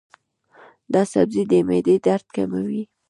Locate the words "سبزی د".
1.13-1.53